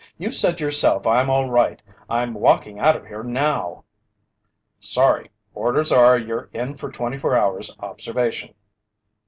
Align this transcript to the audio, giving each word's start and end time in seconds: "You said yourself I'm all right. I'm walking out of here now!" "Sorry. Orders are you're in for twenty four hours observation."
"You 0.17 0.31
said 0.31 0.59
yourself 0.59 1.05
I'm 1.05 1.29
all 1.29 1.47
right. 1.47 1.79
I'm 2.09 2.33
walking 2.33 2.79
out 2.79 2.95
of 2.95 3.05
here 3.05 3.21
now!" 3.21 3.83
"Sorry. 4.79 5.29
Orders 5.53 5.91
are 5.91 6.17
you're 6.17 6.49
in 6.53 6.75
for 6.75 6.89
twenty 6.91 7.19
four 7.19 7.37
hours 7.37 7.75
observation." 7.79 8.55